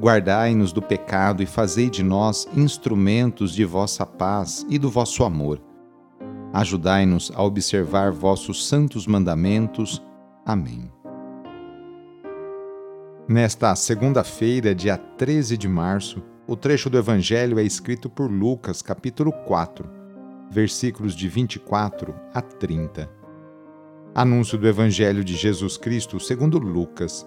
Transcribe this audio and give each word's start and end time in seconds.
Guardai-nos 0.00 0.72
do 0.72 0.80
pecado 0.80 1.42
e 1.42 1.46
fazei 1.46 1.90
de 1.90 2.04
nós 2.04 2.46
instrumentos 2.54 3.52
de 3.52 3.64
vossa 3.64 4.06
paz 4.06 4.64
e 4.68 4.78
do 4.78 4.88
vosso 4.88 5.24
amor. 5.24 5.60
Ajudai-nos 6.52 7.32
a 7.34 7.42
observar 7.42 8.12
vossos 8.12 8.68
santos 8.68 9.08
mandamentos. 9.08 10.00
Amém. 10.46 10.88
Nesta 13.26 13.74
segunda-feira, 13.74 14.72
dia 14.72 14.96
13 14.96 15.58
de 15.58 15.66
março, 15.66 16.22
o 16.46 16.54
trecho 16.54 16.88
do 16.88 16.96
Evangelho 16.96 17.58
é 17.58 17.64
escrito 17.64 18.08
por 18.08 18.30
Lucas, 18.30 18.80
capítulo 18.80 19.32
4, 19.32 19.84
versículos 20.48 21.14
de 21.14 21.28
24 21.28 22.14
a 22.32 22.40
30. 22.40 23.10
Anúncio 24.14 24.56
do 24.56 24.68
Evangelho 24.68 25.24
de 25.24 25.36
Jesus 25.36 25.76
Cristo 25.76 26.20
segundo 26.20 26.56
Lucas 26.56 27.26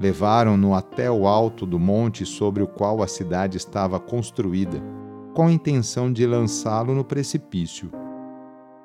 Levaram-no 0.00 0.74
até 0.74 1.10
o 1.10 1.26
alto 1.26 1.66
do 1.66 1.78
monte 1.78 2.24
sobre 2.24 2.62
o 2.62 2.66
qual 2.66 3.02
a 3.02 3.06
cidade 3.06 3.58
estava 3.58 4.00
construída, 4.00 4.82
com 5.34 5.46
a 5.46 5.52
intenção 5.52 6.10
de 6.10 6.26
lançá-lo 6.26 6.94
no 6.94 7.04
precipício. 7.04 7.90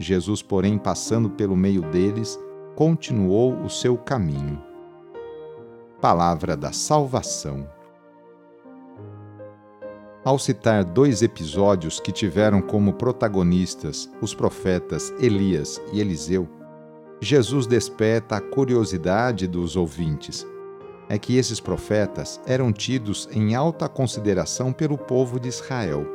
Jesus, 0.00 0.42
porém, 0.42 0.76
passando 0.76 1.30
pelo 1.30 1.56
meio 1.56 1.80
deles, 1.92 2.36
continuou 2.74 3.54
o 3.62 3.70
seu 3.70 3.96
caminho. 3.96 4.60
Palavra 6.00 6.56
da 6.56 6.72
Salvação. 6.72 7.68
Ao 10.24 10.40
citar 10.40 10.82
dois 10.82 11.22
episódios 11.22 12.00
que 12.00 12.10
tiveram 12.10 12.60
como 12.60 12.94
protagonistas 12.94 14.10
os 14.20 14.34
profetas 14.34 15.14
Elias 15.20 15.80
e 15.92 16.00
Eliseu, 16.00 16.48
Jesus 17.20 17.68
desperta 17.68 18.36
a 18.36 18.40
curiosidade 18.40 19.46
dos 19.46 19.76
ouvintes 19.76 20.44
é 21.08 21.18
que 21.18 21.36
esses 21.36 21.60
profetas 21.60 22.40
eram 22.46 22.72
tidos 22.72 23.28
em 23.32 23.54
alta 23.54 23.88
consideração 23.88 24.72
pelo 24.72 24.98
povo 24.98 25.38
de 25.38 25.48
Israel. 25.48 26.06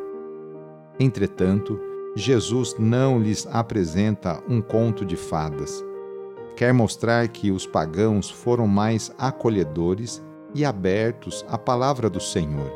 Entretanto, 0.99 1.79
Jesus 2.15 2.75
não 2.77 3.19
lhes 3.19 3.47
apresenta 3.51 4.43
um 4.47 4.61
conto 4.61 5.05
de 5.05 5.15
fadas. 5.15 5.83
Quer 6.55 6.73
mostrar 6.73 7.27
que 7.29 7.51
os 7.51 7.65
pagãos 7.65 8.29
foram 8.29 8.67
mais 8.67 9.11
acolhedores 9.17 10.21
e 10.53 10.65
abertos 10.65 11.45
à 11.47 11.57
palavra 11.57 12.09
do 12.09 12.19
Senhor. 12.19 12.71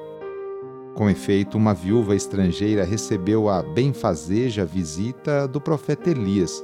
Com 0.96 1.10
efeito, 1.10 1.58
uma 1.58 1.74
viúva 1.74 2.16
estrangeira 2.16 2.86
recebeu 2.86 3.50
a 3.50 3.62
benfazeja 3.62 4.64
visita 4.64 5.46
do 5.46 5.60
profeta 5.60 6.10
Elias, 6.10 6.64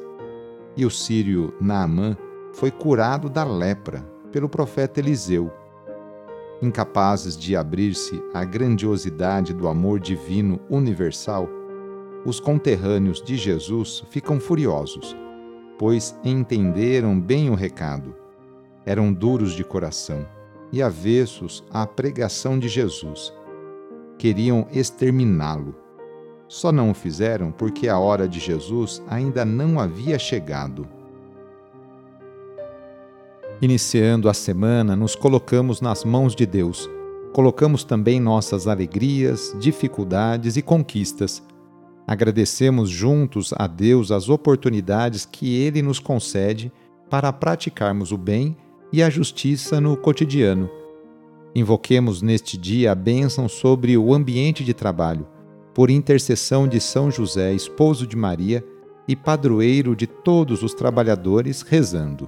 e 0.78 0.86
o 0.86 0.90
sírio 0.90 1.54
Naamã 1.60 2.16
foi 2.54 2.72
curado 2.72 3.30
da 3.30 3.44
lepra 3.44 4.11
pelo 4.32 4.50
profeta 4.50 5.00
Eliseu. 5.00 5.52
Incapazes 6.62 7.36
de 7.38 7.56
abrir-se 7.56 8.22
à 8.34 8.44
grandiosidade 8.44 9.54
do 9.54 9.68
amor 9.68 10.00
divino 10.00 10.60
universal, 10.70 11.50
os 12.24 12.40
conterrâneos 12.40 13.22
de 13.22 13.36
Jesus 13.36 14.04
ficam 14.10 14.40
furiosos, 14.40 15.16
pois 15.80 16.16
entenderam 16.24 17.20
bem 17.20 17.50
o 17.50 17.56
recado. 17.56 18.16
Eram 18.86 19.12
duros 19.12 19.54
de 19.54 19.64
coração 19.64 20.28
e 20.72 20.82
avessos 20.82 21.64
à 21.72 21.86
pregação 21.86 22.60
de 22.60 22.68
Jesus. 22.68 23.34
Queriam 24.18 24.68
exterminá-lo. 24.72 25.76
Só 26.48 26.72
não 26.72 26.92
o 26.92 26.94
fizeram 26.94 27.52
porque 27.52 27.88
a 27.88 27.98
hora 27.98 28.28
de 28.28 28.40
Jesus 28.40 29.02
ainda 29.10 29.44
não 29.44 29.80
havia 29.80 30.20
chegado. 30.20 30.88
Iniciando 33.62 34.28
a 34.28 34.34
semana, 34.34 34.96
nos 34.96 35.14
colocamos 35.14 35.82
nas 35.82 36.04
mãos 36.04 36.36
de 36.36 36.48
Deus. 36.48 36.90
Colocamos 37.32 37.84
também 37.84 38.20
nossas 38.20 38.68
alegrias, 38.68 39.56
dificuldades 39.60 40.58
e 40.58 40.64
conquistas. 40.64 41.44
Agradecemos 42.08 42.90
juntos 42.90 43.54
a 43.56 43.68
Deus 43.68 44.12
as 44.12 44.30
oportunidades 44.30 45.28
que 45.28 45.54
Ele 45.56 45.84
nos 45.84 46.00
concede 46.00 46.72
para 47.08 47.32
praticarmos 47.32 48.12
o 48.12 48.18
bem 48.18 48.58
e 48.92 49.04
a 49.04 49.12
justiça 49.12 49.80
no 49.80 49.96
cotidiano. 49.96 50.68
Invoquemos 51.54 52.24
neste 52.24 52.58
dia 52.58 52.92
a 52.92 52.96
bênção 52.96 53.48
sobre 53.48 53.96
o 53.96 54.12
ambiente 54.12 54.64
de 54.64 54.74
trabalho, 54.74 55.28
por 55.72 55.92
intercessão 55.92 56.68
de 56.68 56.80
São 56.80 57.12
José, 57.12 57.54
esposo 57.54 58.08
de 58.08 58.18
Maria 58.18 58.66
e 59.08 59.16
padroeiro 59.16 59.96
de 59.96 60.08
todos 60.08 60.64
os 60.64 60.74
trabalhadores, 60.74 61.62
rezando. 61.62 62.28